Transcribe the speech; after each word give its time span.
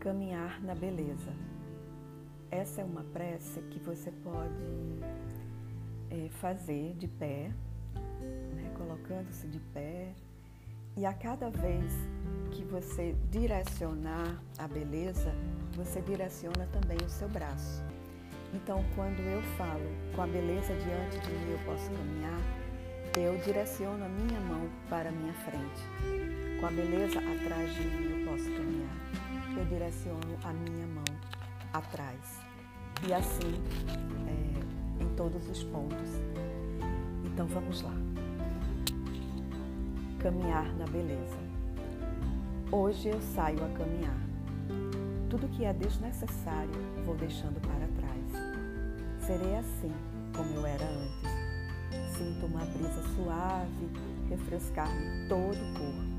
Caminhar 0.00 0.62
na 0.62 0.74
beleza. 0.74 1.30
Essa 2.50 2.80
é 2.80 2.84
uma 2.84 3.04
prece 3.12 3.60
que 3.70 3.78
você 3.78 4.10
pode 4.10 4.98
é, 6.10 6.30
fazer 6.30 6.94
de 6.94 7.06
pé, 7.06 7.52
né, 8.54 8.72
colocando-se 8.78 9.46
de 9.46 9.60
pé, 9.74 10.14
e 10.96 11.04
a 11.04 11.12
cada 11.12 11.50
vez 11.50 11.92
que 12.50 12.64
você 12.64 13.14
direcionar 13.30 14.42
a 14.56 14.66
beleza, 14.66 15.34
você 15.74 16.00
direciona 16.00 16.66
também 16.72 16.96
o 17.04 17.10
seu 17.10 17.28
braço. 17.28 17.84
Então, 18.54 18.82
quando 18.96 19.20
eu 19.20 19.42
falo 19.58 19.86
com 20.16 20.22
a 20.22 20.26
beleza 20.26 20.74
diante 20.76 21.18
de 21.20 21.30
mim 21.30 21.52
eu 21.52 21.58
posso 21.66 21.90
caminhar, 21.90 22.40
eu 23.18 23.36
direciono 23.44 24.02
a 24.02 24.08
minha 24.08 24.40
mão 24.40 24.66
para 24.88 25.10
a 25.10 25.12
minha 25.12 25.34
frente. 25.34 26.58
Com 26.58 26.66
a 26.66 26.70
beleza 26.70 27.18
atrás 27.18 27.74
de 27.74 27.82
mim 27.82 28.18
eu 28.18 28.19
eu 29.60 29.66
direciono 29.66 30.38
a 30.42 30.52
minha 30.52 30.86
mão 30.86 31.04
atrás. 31.72 32.40
E 33.06 33.12
assim 33.12 33.62
é, 34.26 35.02
em 35.04 35.08
todos 35.16 35.48
os 35.48 35.62
pontos. 35.64 36.08
Então 37.24 37.46
vamos 37.46 37.82
lá. 37.82 37.92
Caminhar 40.18 40.64
na 40.76 40.86
beleza. 40.86 41.38
Hoje 42.72 43.08
eu 43.08 43.20
saio 43.20 43.62
a 43.64 43.68
caminhar. 43.70 44.16
Tudo 45.28 45.48
que 45.48 45.64
é 45.64 45.72
desnecessário 45.72 46.70
vou 47.04 47.14
deixando 47.16 47.60
para 47.60 47.86
trás. 48.00 49.26
Serei 49.26 49.56
assim 49.56 49.92
como 50.34 50.54
eu 50.54 50.66
era 50.66 50.84
antes. 50.84 52.16
Sinto 52.16 52.46
uma 52.46 52.64
brisa 52.64 53.02
suave 53.14 53.90
refrescar-me 54.28 55.28
todo 55.28 55.56
o 55.56 55.78
corpo 55.78 56.09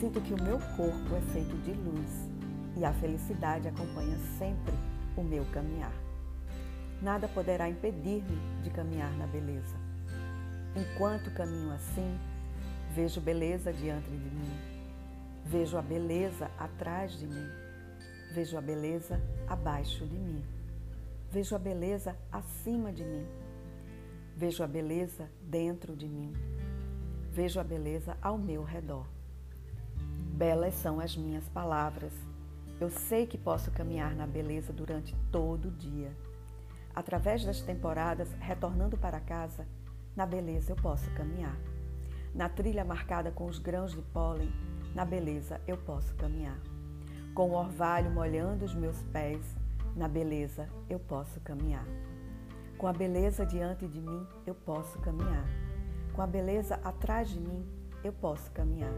Sinto 0.00 0.18
que 0.22 0.32
o 0.32 0.42
meu 0.42 0.58
corpo 0.78 1.14
é 1.14 1.20
feito 1.30 1.54
de 1.58 1.72
luz 1.72 2.30
e 2.74 2.86
a 2.86 2.92
felicidade 2.94 3.68
acompanha 3.68 4.16
sempre 4.38 4.72
o 5.14 5.22
meu 5.22 5.44
caminhar. 5.52 5.92
Nada 7.02 7.28
poderá 7.28 7.68
impedir-me 7.68 8.62
de 8.62 8.70
caminhar 8.70 9.12
na 9.18 9.26
beleza. 9.26 9.76
Enquanto 10.74 11.30
caminho 11.34 11.70
assim, 11.72 12.18
vejo 12.94 13.20
beleza 13.20 13.74
diante 13.74 14.08
de 14.08 14.30
mim, 14.30 14.58
vejo 15.44 15.76
a 15.76 15.82
beleza 15.82 16.50
atrás 16.58 17.12
de 17.18 17.26
mim, 17.26 17.48
vejo 18.32 18.56
a 18.56 18.62
beleza 18.62 19.20
abaixo 19.46 20.06
de 20.06 20.18
mim, 20.18 20.42
vejo 21.30 21.54
a 21.54 21.58
beleza 21.58 22.16
acima 22.32 22.90
de 22.90 23.04
mim, 23.04 23.26
vejo 24.34 24.64
a 24.64 24.66
beleza 24.66 25.30
dentro 25.42 25.94
de 25.94 26.08
mim, 26.08 26.32
vejo 27.30 27.60
a 27.60 27.64
beleza 27.64 28.16
ao 28.22 28.38
meu 28.38 28.64
redor. 28.64 29.19
Belas 30.40 30.72
são 30.72 31.00
as 31.00 31.14
minhas 31.14 31.46
palavras. 31.50 32.14
Eu 32.80 32.88
sei 32.88 33.26
que 33.26 33.36
posso 33.36 33.70
caminhar 33.70 34.14
na 34.16 34.26
beleza 34.26 34.72
durante 34.72 35.14
todo 35.30 35.68
o 35.68 35.70
dia. 35.70 36.16
Através 36.94 37.44
das 37.44 37.60
temporadas, 37.60 38.32
retornando 38.40 38.96
para 38.96 39.20
casa, 39.20 39.66
na 40.16 40.24
beleza 40.24 40.72
eu 40.72 40.76
posso 40.76 41.10
caminhar. 41.10 41.58
Na 42.34 42.48
trilha 42.48 42.82
marcada 42.86 43.30
com 43.30 43.44
os 43.44 43.58
grãos 43.58 43.92
de 43.92 44.00
pólen, 44.00 44.50
na 44.94 45.04
beleza 45.04 45.60
eu 45.66 45.76
posso 45.76 46.14
caminhar. 46.14 46.58
Com 47.34 47.50
o 47.50 47.54
orvalho 47.54 48.10
molhando 48.10 48.64
os 48.64 48.74
meus 48.74 49.02
pés, 49.12 49.44
na 49.94 50.08
beleza 50.08 50.70
eu 50.88 50.98
posso 50.98 51.38
caminhar. 51.40 51.84
Com 52.78 52.86
a 52.86 52.94
beleza 52.94 53.44
diante 53.44 53.86
de 53.86 54.00
mim, 54.00 54.26
eu 54.46 54.54
posso 54.54 54.98
caminhar. 55.00 55.44
Com 56.14 56.22
a 56.22 56.26
beleza 56.26 56.80
atrás 56.82 57.28
de 57.28 57.38
mim, 57.38 57.62
eu 58.02 58.14
posso 58.14 58.50
caminhar. 58.52 58.94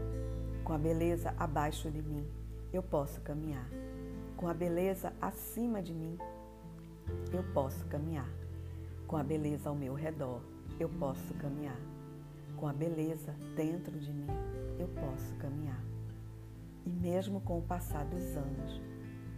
Com 0.63 0.71
a 0.71 0.77
beleza 0.77 1.35
abaixo 1.37 1.91
de 1.91 2.01
mim, 2.01 2.25
eu 2.71 2.81
posso 2.81 3.19
caminhar. 3.19 3.67
Com 4.37 4.47
a 4.47 4.53
beleza 4.53 5.11
acima 5.21 5.81
de 5.81 5.93
mim, 5.93 6.17
eu 7.33 7.43
posso 7.53 7.85
caminhar. 7.87 8.29
Com 9.05 9.17
a 9.17 9.23
beleza 9.23 9.67
ao 9.67 9.75
meu 9.75 9.93
redor, 9.93 10.39
eu 10.79 10.87
posso 10.87 11.33
caminhar. 11.33 11.77
Com 12.55 12.65
a 12.65 12.71
beleza 12.71 13.35
dentro 13.57 13.99
de 13.99 14.13
mim, 14.13 14.27
eu 14.79 14.87
posso 14.87 15.35
caminhar. 15.35 15.83
E 16.85 16.89
mesmo 16.89 17.41
com 17.41 17.59
o 17.59 17.61
passar 17.61 18.05
dos 18.05 18.37
anos, 18.37 18.81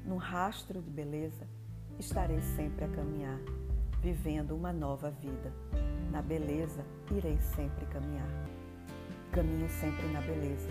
no 0.06 0.18
rastro 0.18 0.80
de 0.80 0.92
beleza, 0.92 1.48
estarei 1.98 2.40
sempre 2.56 2.86
a 2.86 2.90
caminhar, 2.90 3.40
vivendo 4.00 4.56
uma 4.56 4.72
nova 4.72 5.10
vida. 5.10 5.52
Na 6.12 6.22
beleza, 6.22 6.86
irei 7.12 7.40
sempre 7.40 7.88
caminhar. 7.88 8.30
Caminho 9.32 9.68
sempre 9.70 10.06
na 10.10 10.22
beleza 10.22 10.70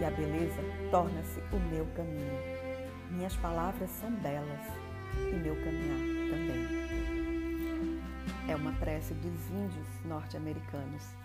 e 0.00 0.04
a 0.04 0.10
beleza 0.10 0.60
torna-se 0.90 1.40
o 1.52 1.58
meu 1.70 1.86
caminho. 1.94 2.38
Minhas 3.10 3.36
palavras 3.36 3.90
são 3.90 4.10
belas 4.10 4.66
e 5.16 5.34
meu 5.36 5.54
caminhar 5.56 5.98
também. 6.30 6.82
É 8.48 8.56
uma 8.56 8.72
prece 8.72 9.14
dos 9.14 9.50
índios 9.50 9.86
norte-americanos 10.04 11.21